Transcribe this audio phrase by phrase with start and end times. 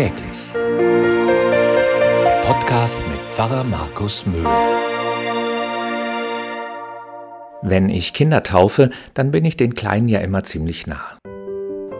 [0.00, 0.54] Täglich.
[0.54, 4.46] Der Podcast mit Pfarrer Markus Möhl.
[7.60, 11.18] Wenn ich Kinder taufe, dann bin ich den Kleinen ja immer ziemlich nah.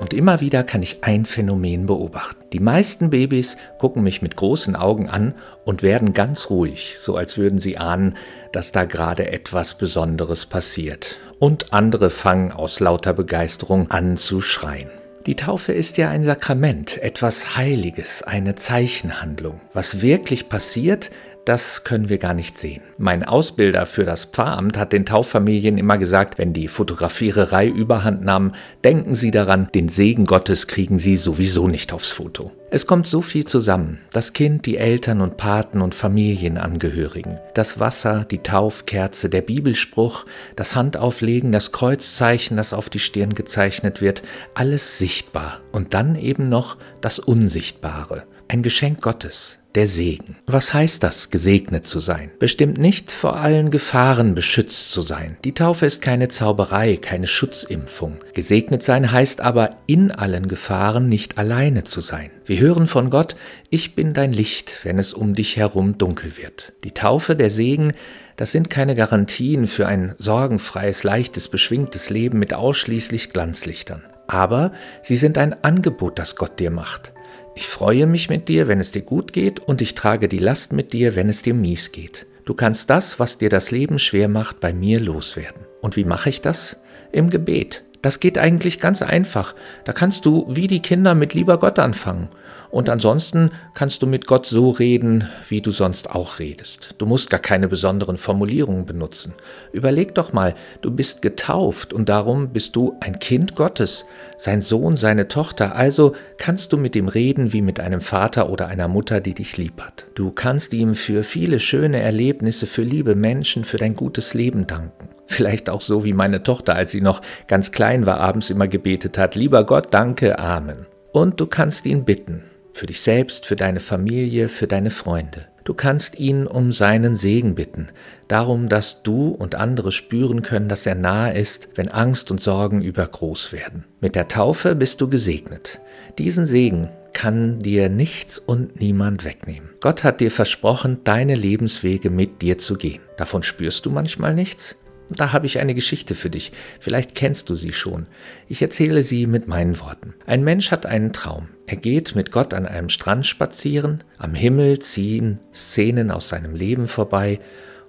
[0.00, 2.42] Und immer wieder kann ich ein Phänomen beobachten.
[2.54, 5.34] Die meisten Babys gucken mich mit großen Augen an
[5.66, 8.16] und werden ganz ruhig, so als würden sie ahnen,
[8.52, 11.18] dass da gerade etwas Besonderes passiert.
[11.38, 14.88] Und andere fangen aus lauter Begeisterung an zu schreien.
[15.26, 19.60] Die Taufe ist ja ein Sakrament, etwas Heiliges, eine Zeichenhandlung.
[19.74, 21.10] Was wirklich passiert,
[21.44, 22.82] das können wir gar nicht sehen.
[22.98, 28.54] Mein Ausbilder für das Pfarramt hat den Tauffamilien immer gesagt, wenn die Fotografiererei überhand nahm,
[28.84, 32.52] denken Sie daran, den Segen Gottes kriegen Sie sowieso nicht aufs Foto.
[32.72, 33.98] Es kommt so viel zusammen.
[34.12, 37.40] Das Kind, die Eltern und Paten und Familienangehörigen.
[37.54, 44.00] Das Wasser, die Taufkerze, der Bibelspruch, das Handauflegen, das Kreuzzeichen, das auf die Stirn gezeichnet
[44.00, 44.22] wird.
[44.54, 45.60] Alles sichtbar.
[45.72, 48.22] Und dann eben noch das Unsichtbare.
[48.52, 50.34] Ein Geschenk Gottes der Segen.
[50.48, 52.32] Was heißt das, gesegnet zu sein?
[52.40, 55.36] Bestimmt nicht vor allen Gefahren beschützt zu sein.
[55.44, 58.16] Die Taufe ist keine Zauberei, keine Schutzimpfung.
[58.34, 62.30] Gesegnet sein heißt aber, in allen Gefahren nicht alleine zu sein.
[62.44, 63.36] Wir hören von Gott,
[63.68, 66.72] ich bin dein Licht, wenn es um dich herum dunkel wird.
[66.82, 67.92] Die Taufe, der Segen,
[68.34, 74.02] das sind keine Garantien für ein sorgenfreies, leichtes, beschwingtes Leben mit ausschließlich Glanzlichtern.
[74.30, 74.70] Aber
[75.02, 77.12] sie sind ein Angebot, das Gott dir macht.
[77.56, 80.72] Ich freue mich mit dir, wenn es dir gut geht, und ich trage die Last
[80.72, 82.26] mit dir, wenn es dir mies geht.
[82.44, 85.66] Du kannst das, was dir das Leben schwer macht, bei mir loswerden.
[85.80, 86.76] Und wie mache ich das?
[87.10, 87.82] Im Gebet.
[88.02, 89.54] Das geht eigentlich ganz einfach.
[89.84, 92.28] Da kannst du wie die Kinder mit lieber Gott anfangen.
[92.70, 96.94] Und ansonsten kannst du mit Gott so reden, wie du sonst auch redest.
[96.98, 99.34] Du musst gar keine besonderen Formulierungen benutzen.
[99.72, 104.04] Überleg doch mal, du bist getauft und darum bist du ein Kind Gottes,
[104.38, 108.68] sein Sohn, seine Tochter, also kannst du mit ihm reden wie mit einem Vater oder
[108.68, 110.06] einer Mutter, die dich lieb hat.
[110.14, 115.08] Du kannst ihm für viele schöne Erlebnisse, für liebe Menschen, für dein gutes Leben danken.
[115.30, 119.16] Vielleicht auch so wie meine Tochter, als sie noch ganz klein war, abends immer gebetet
[119.16, 120.86] hat, lieber Gott, danke, Amen.
[121.12, 122.42] Und du kannst ihn bitten,
[122.72, 125.46] für dich selbst, für deine Familie, für deine Freunde.
[125.62, 127.88] Du kannst ihn um seinen Segen bitten,
[128.26, 132.82] darum, dass du und andere spüren können, dass er nahe ist, wenn Angst und Sorgen
[132.82, 133.84] übergroß werden.
[134.00, 135.80] Mit der Taufe bist du gesegnet.
[136.18, 139.70] Diesen Segen kann dir nichts und niemand wegnehmen.
[139.80, 143.00] Gott hat dir versprochen, deine Lebenswege mit dir zu gehen.
[143.16, 144.76] Davon spürst du manchmal nichts?
[145.10, 146.52] Da habe ich eine Geschichte für dich.
[146.78, 148.06] Vielleicht kennst du sie schon.
[148.48, 150.14] Ich erzähle sie mit meinen Worten.
[150.24, 151.48] Ein Mensch hat einen Traum.
[151.66, 156.86] Er geht mit Gott an einem Strand spazieren, am Himmel ziehen Szenen aus seinem Leben
[156.86, 157.40] vorbei,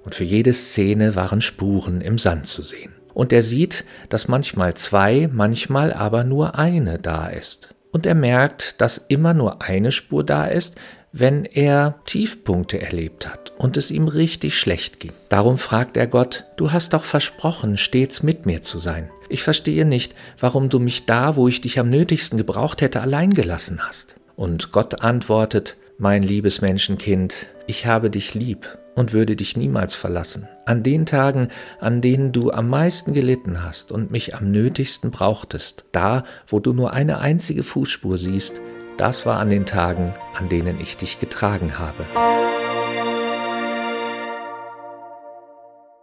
[0.04, 2.92] und für jede Szene waren Spuren im Sand zu sehen.
[3.14, 7.76] Und er sieht, dass manchmal zwei, manchmal aber nur eine da ist.
[7.92, 10.76] Und er merkt, dass immer nur eine Spur da ist,
[11.14, 15.12] wenn er Tiefpunkte erlebt hat und es ihm richtig schlecht ging.
[15.30, 19.10] Darum fragt er Gott, du hast doch versprochen, stets mit mir zu sein.
[19.30, 23.34] Ich verstehe nicht, warum du mich da, wo ich dich am nötigsten gebraucht hätte, allein
[23.34, 24.16] gelassen hast.
[24.36, 30.48] Und Gott antwortet, mein liebes Menschenkind, ich habe dich lieb und würde dich niemals verlassen.
[30.66, 31.50] An den Tagen,
[31.80, 36.74] an denen du am meisten gelitten hast und mich am nötigsten brauchtest, da, wo du
[36.74, 38.62] nur eine einzige Fußspur siehst,
[39.02, 42.06] das war an den Tagen, an denen ich dich getragen habe.